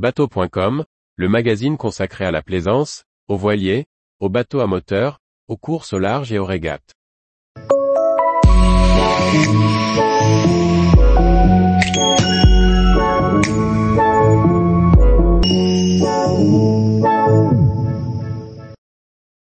Bateau.com, 0.00 0.86
le 1.16 1.28
magazine 1.28 1.76
consacré 1.76 2.24
à 2.24 2.30
la 2.30 2.40
plaisance, 2.40 3.04
aux 3.28 3.36
voiliers, 3.36 3.84
aux 4.18 4.30
bateaux 4.30 4.60
à 4.60 4.66
moteur, 4.66 5.18
aux 5.46 5.58
courses 5.58 5.92
au 5.92 5.98
large 5.98 6.32
et 6.32 6.38
aux 6.38 6.46
régates. 6.46 6.94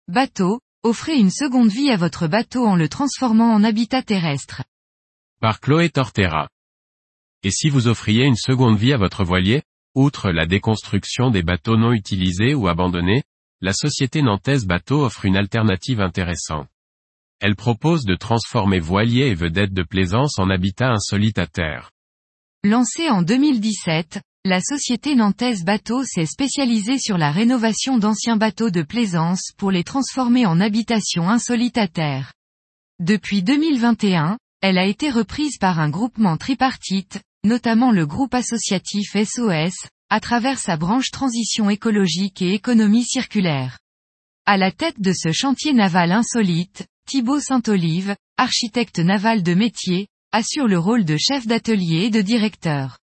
Bateau, 0.08 0.60
offrez 0.82 1.20
une 1.20 1.30
seconde 1.30 1.70
vie 1.70 1.92
à 1.92 1.98
votre 1.98 2.26
bateau 2.26 2.66
en 2.66 2.76
le 2.76 2.90
transformant 2.90 3.54
en 3.54 3.64
habitat 3.64 4.02
terrestre. 4.02 4.64
Par 5.40 5.60
Chloé 5.60 5.92
Tortera. 5.92 6.50
Et 7.44 7.52
si 7.52 7.70
vous 7.70 7.88
offriez 7.88 8.26
une 8.26 8.36
seconde 8.36 8.80
vie 8.80 8.94
à 8.94 8.98
votre 8.98 9.24
voilier, 9.24 9.62
outre 9.98 10.30
la 10.30 10.46
déconstruction 10.46 11.32
des 11.32 11.42
bateaux 11.42 11.76
non 11.76 11.92
utilisés 11.92 12.54
ou 12.54 12.68
abandonnés, 12.68 13.24
la 13.62 13.74
société 13.74 14.22
nantaise 14.22 14.66
Bateau 14.66 15.04
offre 15.04 15.26
une 15.26 15.36
alternative 15.36 16.02
intéressante. 16.02 16.68
Elle 17.40 17.56
propose 17.56 18.06
de 18.06 18.16
transformer 18.16 18.80
voiliers 18.80 19.28
et 19.28 19.36
vedettes 19.36 19.74
de 19.74 19.84
plaisance 19.84 20.38
en 20.38 20.50
habitat 20.50 20.92
insolite 20.92 21.40
à 21.40 21.48
terre. 21.48 21.92
Lancée 22.64 23.10
en 23.10 23.24
2017, 23.24 24.22
la 24.46 24.62
société 24.62 25.16
nantaise 25.16 25.64
Bateau 25.64 26.04
s'est 26.04 26.26
spécialisée 26.28 27.00
sur 27.00 27.18
la 27.18 27.32
rénovation 27.32 27.98
d'anciens 27.98 28.38
bateaux 28.38 28.70
de 28.70 28.84
plaisance 28.84 29.52
pour 29.58 29.72
les 29.72 29.84
transformer 29.84 30.46
en 30.46 30.60
habitations 30.60 31.28
insolites 31.28 31.78
à 31.78 31.88
terre. 31.88 32.34
Depuis 33.00 33.42
2021, 33.42 34.38
elle 34.62 34.78
a 34.78 34.86
été 34.86 35.10
reprise 35.10 35.58
par 35.58 35.80
un 35.80 35.90
groupement 35.90 36.38
tripartite, 36.38 37.22
notamment 37.48 37.92
le 37.92 38.06
groupe 38.06 38.36
associatif 38.36 39.16
SOS, 39.16 39.88
à 40.10 40.20
travers 40.20 40.60
sa 40.60 40.78
branche 40.78 41.10
transition 41.12 41.70
écologique 41.70 42.42
et 42.42 42.54
économie 42.54 43.06
circulaire. 43.06 43.80
À 44.46 44.58
la 44.58 44.72
tête 44.72 45.00
de 45.00 45.14
ce 45.14 45.32
chantier 45.32 45.74
naval 45.74 46.12
insolite, 46.12 46.86
Thibaut 47.08 47.40
Saint-Olive, 47.40 48.16
architecte 48.38 49.00
naval 49.00 49.44
de 49.44 49.54
métier, 49.54 50.08
assure 50.32 50.68
le 50.68 50.78
rôle 50.78 51.06
de 51.06 51.18
chef 51.18 51.48
d'atelier 51.48 52.04
et 52.04 52.10
de 52.10 52.22
directeur. 52.22 53.00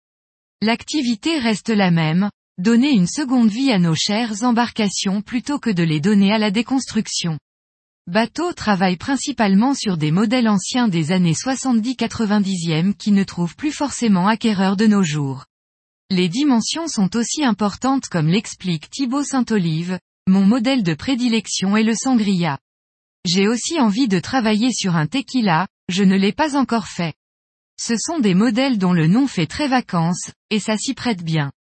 L'activité 0.62 1.40
reste 1.40 1.70
la 1.70 1.90
même, 1.90 2.30
donner 2.58 2.92
une 2.92 3.08
seconde 3.08 3.50
vie 3.50 3.72
à 3.72 3.80
nos 3.80 3.96
chères 3.96 4.44
embarcations 4.44 5.22
plutôt 5.22 5.58
que 5.58 5.70
de 5.70 5.84
les 5.84 6.00
donner 6.00 6.32
à 6.32 6.38
la 6.38 6.52
déconstruction. 6.52 7.40
Bateau 8.08 8.52
travaille 8.52 8.98
principalement 8.98 9.74
sur 9.74 9.96
des 9.96 10.12
modèles 10.12 10.50
anciens 10.50 10.90
des 10.90 11.14
années 11.14 11.32
70-90e 11.32 12.94
qui 12.96 13.14
ne 13.14 13.24
trouvent 13.24 13.56
plus 13.56 13.72
forcément 13.72 14.28
acquéreurs 14.28 14.76
de 14.76 14.88
nos 14.88 15.04
jours. 15.04 15.46
Les 16.10 16.28
dimensions 16.28 16.90
sont 16.90 17.16
aussi 17.16 17.46
importantes 17.46 18.10
comme 18.10 18.28
l'explique 18.28 18.90
Thibaut 18.90 19.24
Saint-Olive, 19.24 20.00
mon 20.28 20.46
modèle 20.46 20.84
de 20.84 20.94
prédilection 20.94 21.78
est 21.78 21.84
le 21.84 21.96
sangria. 21.96 22.60
J'ai 23.24 23.48
aussi 23.48 23.80
envie 23.80 24.10
de 24.10 24.20
travailler 24.20 24.74
sur 24.74 24.98
un 24.98 25.08
tequila, 25.08 25.66
je 25.88 26.04
ne 26.04 26.18
l'ai 26.18 26.34
pas 26.34 26.58
encore 26.58 26.88
fait. 26.88 27.14
Ce 27.80 27.96
sont 27.98 28.20
des 28.20 28.34
modèles 28.34 28.78
dont 28.78 28.92
le 28.92 29.08
nom 29.08 29.28
fait 29.28 29.48
très 29.48 29.70
vacances, 29.70 30.30
et 30.50 30.60
ça 30.60 30.76
s'y 30.76 30.94
prête 30.94 31.24
bien. 31.24 31.54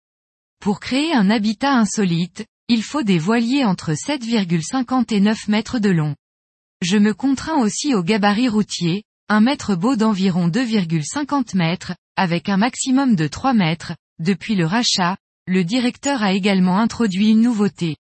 Pour 0.59 0.81
créer 0.81 1.13
un 1.13 1.29
habitat 1.29 1.73
insolite, 1.73 2.45
il 2.67 2.83
faut 2.83 3.03
des 3.03 3.17
voiliers 3.17 3.63
entre 3.63 3.93
7,50 3.93 5.13
et 5.13 5.21
9 5.21 5.47
mètres 5.47 5.79
de 5.79 5.89
long. 5.89 6.15
Je 6.83 6.97
me 6.97 7.13
contrains 7.13 7.61
aussi 7.61 7.95
au 7.95 8.03
gabarit 8.03 8.49
routier, 8.49 9.05
un 9.29 9.39
mètre 9.39 9.73
beau 9.73 9.95
d'environ 9.95 10.49
2,50 10.49 11.55
mètres, 11.55 11.95
avec 12.17 12.49
un 12.49 12.57
maximum 12.57 13.15
de 13.15 13.29
3 13.29 13.53
mètres, 13.53 13.93
depuis 14.19 14.55
le 14.55 14.65
rachat, 14.65 15.15
le 15.47 15.63
directeur 15.63 16.21
a 16.21 16.33
également 16.33 16.77
introduit 16.77 17.29
une 17.29 17.39
nouveauté. 17.39 17.95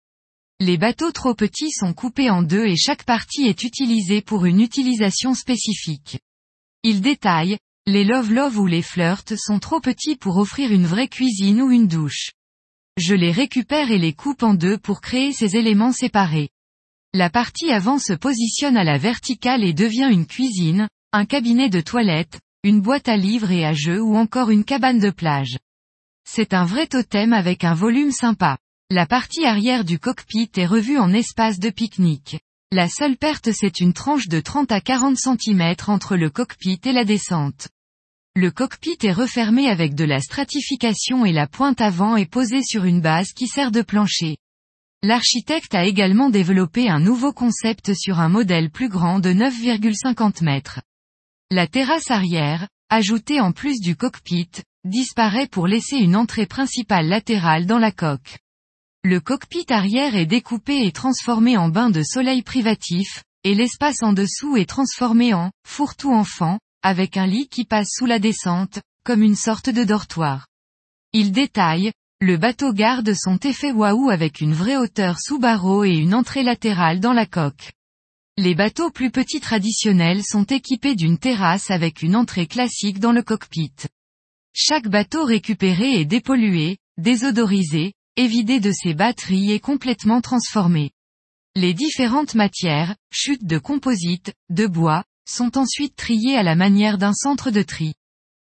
Les 0.58 0.78
bateaux 0.78 1.12
trop 1.12 1.32
petits 1.32 1.70
sont 1.70 1.92
coupés 1.92 2.28
en 2.28 2.42
deux 2.42 2.66
et 2.66 2.76
chaque 2.76 3.04
partie 3.04 3.46
est 3.46 3.62
utilisée 3.62 4.20
pour 4.20 4.46
une 4.46 4.60
utilisation 4.60 5.34
spécifique. 5.34 6.18
Il 6.82 7.02
détaille, 7.02 7.58
les 7.86 8.02
love-love 8.02 8.58
ou 8.58 8.66
les 8.66 8.82
flirts 8.82 9.38
sont 9.38 9.60
trop 9.60 9.80
petits 9.80 10.16
pour 10.16 10.38
offrir 10.38 10.72
une 10.72 10.86
vraie 10.86 11.08
cuisine 11.08 11.62
ou 11.62 11.70
une 11.70 11.86
douche. 11.86 12.32
Je 12.96 13.14
les 13.14 13.30
récupère 13.30 13.92
et 13.92 13.98
les 13.98 14.12
coupe 14.12 14.42
en 14.42 14.54
deux 14.54 14.76
pour 14.76 15.00
créer 15.00 15.32
ces 15.32 15.56
éléments 15.56 15.92
séparés. 15.92 16.50
La 17.14 17.28
partie 17.28 17.70
avant 17.70 17.98
se 17.98 18.14
positionne 18.14 18.78
à 18.78 18.84
la 18.84 18.96
verticale 18.96 19.64
et 19.64 19.74
devient 19.74 20.08
une 20.10 20.26
cuisine, 20.26 20.88
un 21.12 21.26
cabinet 21.26 21.68
de 21.68 21.82
toilette, 21.82 22.40
une 22.64 22.80
boîte 22.80 23.06
à 23.06 23.18
livres 23.18 23.50
et 23.50 23.66
à 23.66 23.74
jeux 23.74 24.00
ou 24.00 24.16
encore 24.16 24.48
une 24.48 24.64
cabane 24.64 24.98
de 24.98 25.10
plage. 25.10 25.58
C'est 26.26 26.54
un 26.54 26.64
vrai 26.64 26.86
totem 26.86 27.34
avec 27.34 27.64
un 27.64 27.74
volume 27.74 28.12
sympa. 28.12 28.56
La 28.88 29.04
partie 29.04 29.44
arrière 29.44 29.84
du 29.84 29.98
cockpit 29.98 30.50
est 30.56 30.64
revue 30.64 30.96
en 30.96 31.12
espace 31.12 31.58
de 31.58 31.68
pique-nique. 31.68 32.40
La 32.70 32.88
seule 32.88 33.18
perte 33.18 33.50
c'est 33.52 33.80
une 33.80 33.92
tranche 33.92 34.28
de 34.28 34.40
30 34.40 34.72
à 34.72 34.80
40 34.80 35.18
cm 35.18 35.74
entre 35.88 36.16
le 36.16 36.30
cockpit 36.30 36.80
et 36.86 36.92
la 36.92 37.04
descente. 37.04 37.68
Le 38.34 38.50
cockpit 38.50 38.96
est 39.02 39.12
refermé 39.12 39.68
avec 39.68 39.94
de 39.94 40.04
la 40.04 40.20
stratification 40.20 41.26
et 41.26 41.32
la 41.32 41.46
pointe 41.46 41.82
avant 41.82 42.16
est 42.16 42.24
posée 42.24 42.62
sur 42.62 42.84
une 42.84 43.02
base 43.02 43.32
qui 43.34 43.48
sert 43.48 43.70
de 43.70 43.82
plancher. 43.82 44.38
L'architecte 45.04 45.74
a 45.74 45.84
également 45.84 46.30
développé 46.30 46.88
un 46.88 47.00
nouveau 47.00 47.32
concept 47.32 47.92
sur 47.92 48.20
un 48.20 48.28
modèle 48.28 48.70
plus 48.70 48.88
grand 48.88 49.18
de 49.18 49.30
9,50 49.30 50.44
mètres. 50.44 50.80
La 51.50 51.66
terrasse 51.66 52.12
arrière, 52.12 52.68
ajoutée 52.88 53.40
en 53.40 53.50
plus 53.50 53.80
du 53.80 53.96
cockpit, 53.96 54.50
disparaît 54.84 55.48
pour 55.48 55.66
laisser 55.66 55.96
une 55.96 56.14
entrée 56.14 56.46
principale 56.46 57.08
latérale 57.08 57.66
dans 57.66 57.78
la 57.78 57.90
coque. 57.90 58.38
Le 59.02 59.18
cockpit 59.18 59.66
arrière 59.70 60.14
est 60.14 60.26
découpé 60.26 60.86
et 60.86 60.92
transformé 60.92 61.56
en 61.56 61.68
bain 61.68 61.90
de 61.90 62.04
soleil 62.04 62.42
privatif, 62.42 63.24
et 63.42 63.56
l'espace 63.56 64.04
en 64.04 64.12
dessous 64.12 64.56
est 64.56 64.68
transformé 64.68 65.34
en 65.34 65.50
fourre-tout 65.66 66.12
enfant, 66.12 66.60
avec 66.84 67.16
un 67.16 67.26
lit 67.26 67.48
qui 67.48 67.64
passe 67.64 67.88
sous 67.90 68.06
la 68.06 68.20
descente, 68.20 68.80
comme 69.04 69.24
une 69.24 69.34
sorte 69.34 69.68
de 69.68 69.82
dortoir. 69.82 70.46
Il 71.12 71.32
détaille, 71.32 71.92
le 72.22 72.36
bateau 72.36 72.72
garde 72.72 73.14
son 73.14 73.36
effet 73.38 73.72
waouh 73.72 74.08
avec 74.08 74.40
une 74.40 74.54
vraie 74.54 74.76
hauteur 74.76 75.18
sous 75.18 75.40
barreau 75.40 75.82
et 75.82 75.90
une 75.90 76.14
entrée 76.14 76.44
latérale 76.44 77.00
dans 77.00 77.12
la 77.12 77.26
coque. 77.26 77.72
Les 78.36 78.54
bateaux 78.54 78.92
plus 78.92 79.10
petits 79.10 79.40
traditionnels 79.40 80.22
sont 80.22 80.44
équipés 80.44 80.94
d'une 80.94 81.18
terrasse 81.18 81.72
avec 81.72 82.00
une 82.00 82.14
entrée 82.14 82.46
classique 82.46 83.00
dans 83.00 83.10
le 83.10 83.24
cockpit. 83.24 83.72
Chaque 84.54 84.86
bateau 84.86 85.24
récupéré 85.24 86.00
est 86.00 86.04
dépollué, 86.04 86.78
désodorisé, 86.96 87.92
évidé 88.16 88.60
de 88.60 88.70
ses 88.70 88.94
batteries 88.94 89.50
et 89.50 89.58
complètement 89.58 90.20
transformé. 90.20 90.92
Les 91.56 91.74
différentes 91.74 92.36
matières, 92.36 92.94
chutes 93.12 93.46
de 93.46 93.58
composite, 93.58 94.32
de 94.48 94.68
bois, 94.68 95.02
sont 95.28 95.58
ensuite 95.58 95.96
triées 95.96 96.36
à 96.36 96.44
la 96.44 96.54
manière 96.54 96.98
d'un 96.98 97.14
centre 97.14 97.50
de 97.50 97.62
tri. 97.62 97.94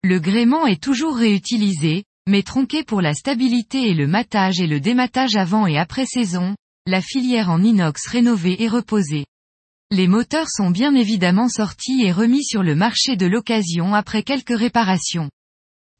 Le 0.03 0.19
gréement 0.19 0.67
est 0.67 0.83
toujours 0.83 1.17
réutilisé, 1.17 2.05
mais 2.27 2.43
tronqué 2.43 2.83
pour 2.83 3.01
la 3.01 3.13
stabilité 3.13 3.89
et 3.89 3.93
le 3.93 4.07
matage 4.07 4.59
et 4.59 4.67
le 4.67 4.79
dématage 4.79 5.35
avant 5.35 5.67
et 5.67 5.77
après 5.77 6.05
saison, 6.05 6.55
la 6.87 7.01
filière 7.01 7.49
en 7.49 7.61
inox 7.61 8.07
rénovée 8.07 8.61
et 8.63 8.67
reposée. 8.67 9.25
Les 9.91 10.07
moteurs 10.07 10.49
sont 10.49 10.71
bien 10.71 10.95
évidemment 10.95 11.47
sortis 11.47 12.03
et 12.03 12.11
remis 12.11 12.43
sur 12.43 12.63
le 12.63 12.75
marché 12.75 13.15
de 13.15 13.27
l'occasion 13.27 13.93
après 13.93 14.23
quelques 14.23 14.57
réparations. 14.57 15.29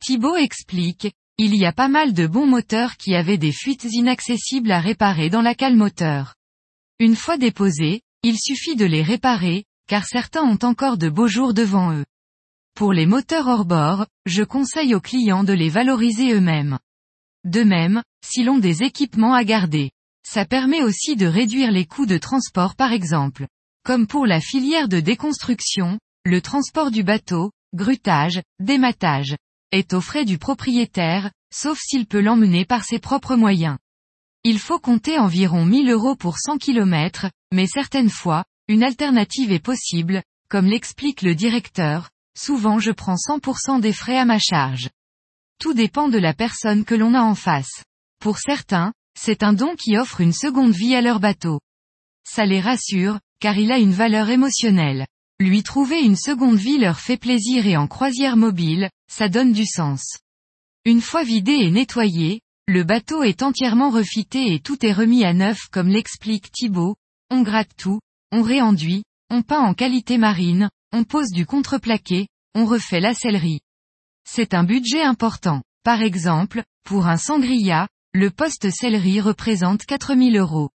Thibaut 0.03 0.35
explique, 0.35 1.11
il 1.37 1.55
y 1.55 1.65
a 1.65 1.71
pas 1.71 1.87
mal 1.87 2.13
de 2.13 2.27
bons 2.27 2.47
moteurs 2.47 2.97
qui 2.97 3.13
avaient 3.13 3.37
des 3.37 3.51
fuites 3.51 3.83
inaccessibles 3.83 4.71
à 4.71 4.79
réparer 4.79 5.29
dans 5.29 5.41
la 5.41 5.53
cale 5.53 5.75
moteur. 5.75 6.35
Une 6.99 7.15
fois 7.15 7.37
déposés, 7.37 8.01
il 8.23 8.39
suffit 8.39 8.75
de 8.75 8.85
les 8.85 9.03
réparer, 9.03 9.65
car 9.87 10.05
certains 10.05 10.43
ont 10.43 10.59
encore 10.63 10.97
de 10.97 11.09
beaux 11.09 11.27
jours 11.27 11.53
devant 11.53 11.93
eux. 11.93 12.05
Pour 12.75 12.91
les 12.91 13.05
moteurs 13.05 13.47
hors 13.47 13.63
bord, 13.63 14.05
je 14.25 14.43
conseille 14.43 14.95
aux 14.95 14.99
clients 14.99 15.45
de 15.45 15.53
les 15.53 15.69
valoriser 15.69 16.33
eux-mêmes. 16.33 16.77
De 17.45 17.63
même, 17.63 18.03
si 18.21 18.43
l'on 18.43 18.57
des 18.57 18.83
équipements 18.83 19.33
à 19.33 19.45
garder. 19.45 19.91
Ça 20.27 20.43
permet 20.43 20.83
aussi 20.83 21.15
de 21.15 21.25
réduire 21.25 21.71
les 21.71 21.85
coûts 21.85 22.05
de 22.05 22.17
transport 22.17 22.75
par 22.75 22.91
exemple. 22.91 23.47
Comme 23.85 24.07
pour 24.07 24.25
la 24.25 24.41
filière 24.41 24.89
de 24.89 24.99
déconstruction, 24.99 25.99
le 26.25 26.41
transport 26.41 26.91
du 26.91 27.03
bateau, 27.03 27.51
grutage, 27.73 28.41
dématage 28.59 29.37
est 29.71 29.93
aux 29.93 30.01
frais 30.01 30.25
du 30.25 30.37
propriétaire, 30.37 31.31
sauf 31.53 31.79
s'il 31.79 32.05
peut 32.05 32.19
l'emmener 32.19 32.65
par 32.65 32.83
ses 32.83 32.99
propres 32.99 33.37
moyens. 33.37 33.77
Il 34.43 34.59
faut 34.59 34.79
compter 34.79 35.17
environ 35.17 35.63
1000 35.63 35.89
euros 35.91 36.17
pour 36.17 36.39
100 36.39 36.57
km, 36.57 37.27
mais 37.53 37.67
certaines 37.67 38.09
fois, 38.09 38.43
une 38.67 38.83
alternative 38.83 39.53
est 39.53 39.63
possible, 39.63 40.23
comme 40.49 40.65
l'explique 40.65 41.21
le 41.21 41.35
directeur, 41.35 42.09
souvent 42.37 42.79
je 42.79 42.91
prends 42.91 43.15
100% 43.15 43.79
des 43.79 43.93
frais 43.93 44.17
à 44.17 44.25
ma 44.25 44.39
charge. 44.39 44.89
Tout 45.59 45.73
dépend 45.73 46.09
de 46.09 46.17
la 46.17 46.33
personne 46.33 46.85
que 46.85 46.95
l'on 46.95 47.13
a 47.13 47.21
en 47.21 47.35
face. 47.35 47.83
Pour 48.19 48.37
certains, 48.39 48.93
c'est 49.17 49.43
un 49.43 49.53
don 49.53 49.75
qui 49.75 49.97
offre 49.97 50.21
une 50.21 50.33
seconde 50.33 50.73
vie 50.73 50.95
à 50.95 51.01
leur 51.01 51.19
bateau. 51.19 51.59
Ça 52.27 52.45
les 52.45 52.59
rassure, 52.59 53.19
car 53.39 53.57
il 53.57 53.71
a 53.71 53.77
une 53.77 53.93
valeur 53.93 54.29
émotionnelle. 54.29 55.05
Lui 55.39 55.63
trouver 55.63 56.01
une 56.01 56.15
seconde 56.15 56.57
vie 56.57 56.77
leur 56.77 56.99
fait 56.99 57.17
plaisir 57.17 57.67
et 57.67 57.77
en 57.77 57.87
croisière 57.87 58.37
mobile, 58.37 58.89
ça 59.11 59.29
donne 59.29 59.51
du 59.51 59.65
sens. 59.65 60.17
Une 60.85 61.01
fois 61.01 61.23
vidé 61.23 61.53
et 61.53 61.71
nettoyé, 61.71 62.41
Le 62.67 62.83
bateau 62.83 63.21
est 63.21 63.43
entièrement 63.43 63.91
refité 63.91 64.53
et 64.53 64.59
tout 64.59 64.83
est 64.83 64.91
remis 64.91 65.23
à 65.23 65.33
neuf 65.33 65.67
comme 65.71 65.87
l'explique 65.87 66.51
Thibault. 66.51 66.95
On 67.29 67.43
gratte 67.43 67.75
tout, 67.77 67.99
on 68.31 68.41
réenduit, 68.41 69.03
on 69.29 69.43
peint 69.43 69.61
en 69.61 69.75
qualité 69.75 70.17
marine, 70.17 70.69
on 70.93 71.03
pose 71.03 71.31
du 71.31 71.45
contreplaqué, 71.45 72.27
on 72.53 72.65
refait 72.65 72.99
la 72.99 73.13
sellerie. 73.13 73.59
C'est 74.27 74.53
un 74.53 74.63
budget 74.63 75.01
important. 75.01 75.61
Par 75.83 76.01
exemple, 76.01 76.63
pour 76.83 77.07
un 77.07 77.17
sangria, 77.17 77.87
le 78.13 78.31
poste 78.31 78.71
sellerie 78.71 79.21
représente 79.21 79.85
4000 79.85 80.37
euros. 80.37 80.69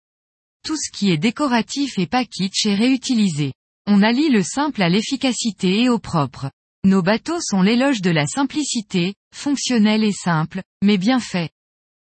Tout 0.64 0.76
ce 0.76 0.92
qui 0.92 1.10
est 1.10 1.18
décoratif 1.18 1.98
et 1.98 2.06
package 2.06 2.66
est 2.66 2.76
réutilisé. 2.76 3.54
On 3.88 4.04
allie 4.04 4.30
le 4.30 4.44
simple 4.44 4.82
à 4.82 4.90
l'efficacité 4.90 5.82
et 5.82 5.90
au 5.90 6.00
propre. 6.00 6.52
Nos 6.86 7.02
bateaux 7.02 7.42
sont 7.42 7.62
l'éloge 7.62 8.02
de 8.02 8.10
la 8.12 8.28
simplicité, 8.28 9.16
fonctionnels 9.34 10.04
et 10.04 10.12
simples, 10.12 10.62
mais 10.84 10.98
bien 10.98 11.20
faits. 11.20 11.52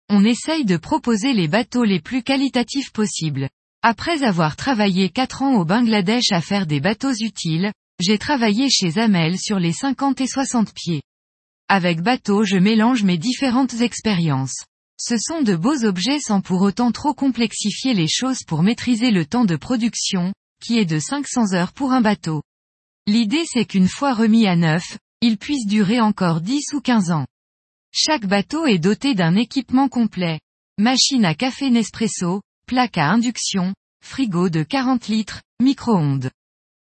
On 0.10 0.24
essaye 0.24 0.66
de 0.66 0.78
proposer 0.78 1.34
les 1.34 1.48
bateaux 1.48 1.84
les 1.84 2.00
plus 2.00 2.24
qualitatifs 2.24 2.92
possibles. 2.92 3.50
Après 3.82 4.24
avoir 4.24 4.56
travaillé 4.56 5.10
4 5.10 5.42
ans 5.44 5.56
au 5.56 5.66
Bangladesh 5.66 6.32
à 6.32 6.42
faire 6.42 6.66
des 6.66 6.80
bateaux 6.80 7.14
utiles, 7.14 7.72
j'ai 8.00 8.20
travaillé 8.20 8.70
chez 8.70 9.00
Amel 9.00 9.40
sur 9.40 9.60
les 9.60 9.74
50 9.74 10.22
et 10.22 10.28
60 10.28 10.74
pieds. 10.74 11.02
Avec 11.68 12.02
bateau 12.02 12.44
je 12.44 12.58
mélange 12.58 13.04
mes 13.04 13.18
différentes 13.18 13.82
expériences. 13.82 14.64
Ce 15.00 15.18
sont 15.18 15.42
de 15.42 15.56
beaux 15.56 15.84
objets 15.84 16.20
sans 16.20 16.42
pour 16.42 16.62
autant 16.62 16.92
trop 16.92 17.14
complexifier 17.14 17.94
les 17.94 18.08
choses 18.08 18.44
pour 18.44 18.64
maîtriser 18.64 19.12
le 19.12 19.26
temps 19.26 19.46
de 19.46 19.56
production, 19.56 20.34
qui 20.64 20.78
est 20.78 20.86
de 20.86 21.00
500 21.00 21.54
heures 21.54 21.74
pour 21.74 21.92
un 21.92 22.02
bateau. 22.02 22.44
L'idée 23.08 23.46
c'est 23.46 23.66
qu'une 23.66 23.88
fois 23.88 24.14
remis 24.14 24.48
à 24.48 24.56
neuf, 24.56 24.98
il 25.22 25.38
puisse 25.38 25.66
durer 25.66 26.00
encore 26.00 26.42
10 26.42 26.74
ou 26.74 26.82
15 26.82 27.12
ans. 27.12 27.26
Chaque 27.92 28.28
bateau 28.28 28.66
est 28.68 28.80
doté 28.80 29.16
d'un 29.16 29.36
équipement 29.36 29.90
complet. 29.90 30.40
Machine 30.78 31.26
à 31.26 31.34
café 31.34 31.72
Nespresso, 31.72 32.42
plaque 32.68 32.98
à 32.98 33.10
induction, 33.10 33.74
frigo 34.04 34.50
de 34.50 34.62
40 34.62 35.08
litres, 35.08 35.42
micro-ondes. 35.62 36.30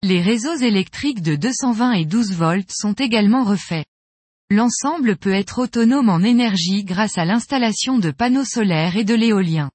Les 0.06 0.20
réseaux 0.20 0.58
électriques 0.58 1.22
de 1.22 1.38
220 1.38 1.94
et 1.94 2.04
12 2.04 2.34
volts 2.34 2.74
sont 2.74 2.92
également 2.92 3.46
refaits. 3.46 3.86
L'ensemble 4.50 5.16
peut 5.16 5.32
être 5.32 5.60
autonome 5.60 6.10
en 6.10 6.20
énergie 6.20 6.84
grâce 6.84 7.18
à 7.18 7.24
l'installation 7.24 8.00
de 8.00 8.12
panneaux 8.12 8.44
solaires 8.44 8.98
et 8.98 9.06
de 9.06 9.14
l'éolien. 9.14 9.72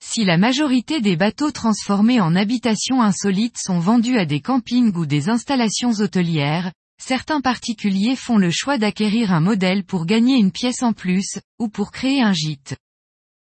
Si 0.00 0.24
la 0.24 0.38
majorité 0.38 1.00
des 1.00 1.16
bateaux 1.16 1.50
transformés 1.50 2.20
en 2.20 2.36
habitations 2.36 3.02
insolites 3.02 3.58
sont 3.58 3.80
vendus 3.80 4.18
à 4.18 4.24
des 4.24 4.38
campings 4.38 4.94
ou 4.94 5.04
des 5.04 5.30
installations 5.30 5.90
hôtelières, 5.94 6.70
certains 7.02 7.40
particuliers 7.40 8.14
font 8.14 8.38
le 8.38 8.52
choix 8.52 8.78
d'acquérir 8.78 9.32
un 9.32 9.40
modèle 9.40 9.82
pour 9.82 10.06
gagner 10.06 10.36
une 10.36 10.52
pièce 10.52 10.84
en 10.84 10.92
plus, 10.92 11.40
ou 11.58 11.66
pour 11.66 11.90
créer 11.90 12.22
un 12.22 12.32
gîte. 12.32 12.76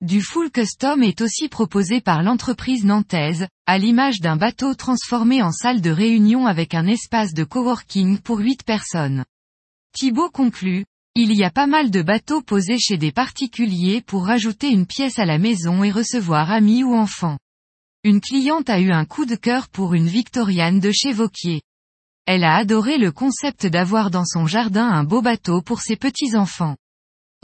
Du 0.01 0.21
full 0.21 0.51
custom 0.51 1.03
est 1.03 1.21
aussi 1.21 1.47
proposé 1.47 2.01
par 2.01 2.21
l'entreprise 2.21 2.83
nantaise, 2.83 3.47
à 3.65 3.77
l'image 3.77 4.19
d'un 4.19 4.35
bateau 4.35 4.75
transformé 4.75 5.41
en 5.41 5.53
salle 5.53 5.79
de 5.79 5.89
réunion 5.89 6.47
avec 6.47 6.73
un 6.73 6.85
espace 6.85 7.33
de 7.33 7.45
coworking 7.45 8.19
pour 8.19 8.39
8 8.39 8.63
personnes. 8.63 9.23
Thibault 9.93 10.29
conclut, 10.29 10.85
il 11.15 11.33
y 11.33 11.45
a 11.45 11.49
pas 11.49 11.65
mal 11.65 11.91
de 11.91 12.01
bateaux 12.01 12.41
posés 12.41 12.77
chez 12.77 12.97
des 12.97 13.13
particuliers 13.13 14.01
pour 14.01 14.25
rajouter 14.25 14.69
une 14.69 14.85
pièce 14.85 15.17
à 15.17 15.25
la 15.25 15.37
maison 15.37 15.81
et 15.85 15.91
recevoir 15.91 16.51
amis 16.51 16.83
ou 16.83 16.93
enfants. 16.93 17.39
Une 18.03 18.19
cliente 18.19 18.69
a 18.69 18.81
eu 18.81 18.91
un 18.91 19.05
coup 19.05 19.25
de 19.25 19.35
cœur 19.35 19.69
pour 19.69 19.93
une 19.93 20.07
Victoriane 20.07 20.81
de 20.81 20.91
chez 20.91 21.13
Vauquier. 21.13 21.61
Elle 22.25 22.43
a 22.43 22.57
adoré 22.57 22.97
le 22.97 23.13
concept 23.13 23.65
d'avoir 23.65 24.11
dans 24.11 24.25
son 24.25 24.45
jardin 24.45 24.89
un 24.89 25.05
beau 25.05 25.21
bateau 25.21 25.61
pour 25.61 25.79
ses 25.79 25.95
petits-enfants. 25.95 26.75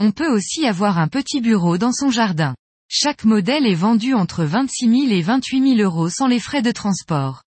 On 0.04 0.10
peut 0.10 0.34
aussi 0.34 0.66
avoir 0.66 0.98
un 0.98 1.06
petit 1.06 1.40
bureau 1.40 1.78
dans 1.78 1.92
son 1.92 2.10
jardin. 2.10 2.56
Chaque 2.88 3.22
modèle 3.22 3.68
est 3.68 3.76
vendu 3.76 4.14
entre 4.14 4.42
26 4.42 5.06
000 5.06 5.12
et 5.12 5.22
28 5.22 5.76
000 5.76 5.80
euros 5.88 6.08
sans 6.08 6.26
les 6.26 6.40
frais 6.40 6.60
de 6.60 6.72
transport. 6.72 7.44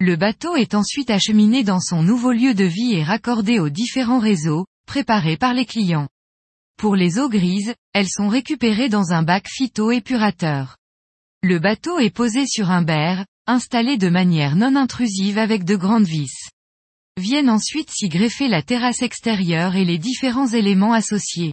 Le 0.00 0.16
bateau 0.16 0.56
est 0.56 0.74
ensuite 0.74 1.08
acheminé 1.08 1.62
dans 1.62 1.78
son 1.78 2.02
nouveau 2.02 2.32
lieu 2.32 2.52
de 2.52 2.64
vie 2.64 2.94
et 2.94 3.04
raccordé 3.04 3.60
aux 3.60 3.68
différents 3.68 4.18
réseaux, 4.18 4.66
préparés 4.88 5.36
par 5.36 5.54
les 5.54 5.66
clients. 5.66 6.08
Pour 6.78 6.96
les 6.96 7.20
eaux 7.20 7.28
grises, 7.28 7.76
elles 7.92 8.10
sont 8.10 8.26
récupérées 8.26 8.88
dans 8.88 9.12
un 9.12 9.22
bac 9.22 9.46
phyto-épurateur. 9.48 10.76
Le 11.44 11.60
bateau 11.60 12.00
est 12.00 12.10
posé 12.10 12.44
sur 12.48 12.72
un 12.72 12.82
berre, 12.82 13.24
installé 13.46 13.98
de 13.98 14.08
manière 14.08 14.56
non 14.56 14.74
intrusive 14.74 15.38
avec 15.38 15.62
de 15.62 15.76
grandes 15.76 16.08
vis. 16.08 16.50
Viennent 17.20 17.50
ensuite 17.50 17.92
s'y 17.92 18.08
greffer 18.08 18.48
la 18.48 18.62
terrasse 18.62 19.02
extérieure 19.02 19.76
et 19.76 19.84
les 19.84 19.98
différents 19.98 20.48
éléments 20.48 20.92
associés. 20.92 21.52